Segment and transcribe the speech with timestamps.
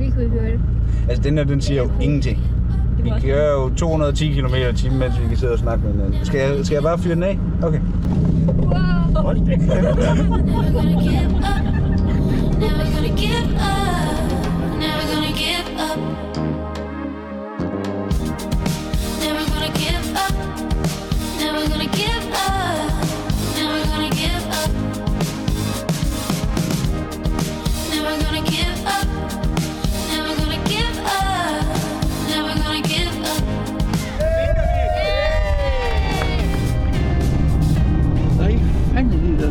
[0.00, 0.60] Vi kunne høre det.
[1.08, 2.38] Altså, den her, den siger jo ingenting.
[3.02, 6.24] Vi kører jo 210 km i timen, mens vi kan sidde og snakke med hinanden.
[6.24, 7.38] Skal jeg, skal jeg bare fyre den af?
[7.62, 7.80] Okay.
[8.58, 9.22] Wow.
[9.22, 9.60] Hold det.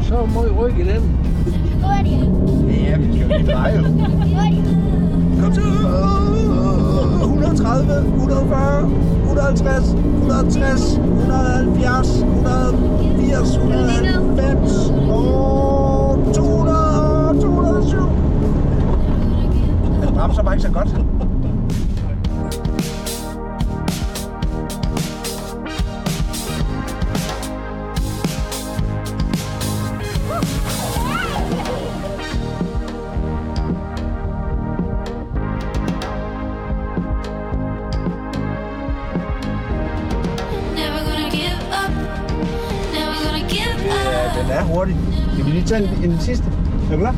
[0.10, 1.04] så meget ryg i den.
[2.70, 3.84] Ja, vi skal jo dreje.
[5.42, 5.62] Kom så.
[7.24, 8.92] 130, 140,
[9.26, 17.98] 150, 160, 170, 180, 190 og 200 og 207.
[20.02, 20.96] Den bremser bare ikke så godt.
[44.38, 44.96] Den øh, er hurtig.
[45.34, 46.46] Skal vi lige tage en, en sidste?
[46.92, 47.16] Er du klar?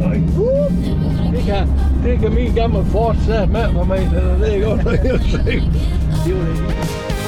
[0.00, 0.20] Nej.
[1.32, 1.68] Det kan,
[2.04, 5.22] det kan min gamle Ford sætte med for mig, så det er godt nok helt
[5.22, 5.72] sikkert.
[6.24, 7.19] Det var det.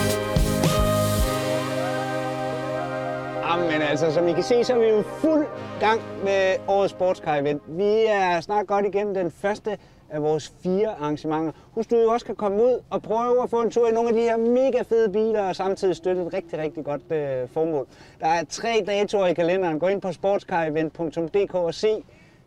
[3.93, 5.47] Altså, som I kan se, så er vi jo fuld
[5.81, 7.63] gang med årets Sportscar Event.
[7.69, 9.79] Vi er snart godt igennem den første
[10.11, 11.53] af vores fire arrangementer.
[11.75, 14.15] Husk, du også kan komme ud og prøve at få en tur i nogle af
[14.15, 17.87] de her mega fede biler, og samtidig støtte et rigtig, rigtig godt øh, formål.
[18.21, 19.79] Der er tre datoer i kalenderen.
[19.79, 22.03] Gå ind på sportscarevent.dk og se,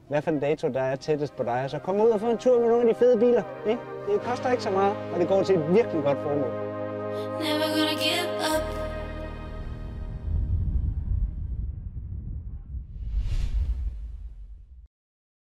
[0.07, 1.65] hvad for en dato, der er tættest på dig.
[1.67, 3.43] Så kom ud og få en tur med nogle af de fede biler.
[3.67, 3.81] Ikke?
[4.11, 6.52] Det koster ikke så meget, og det går til et virkelig godt formål.
[7.39, 8.84] Never gonna give up.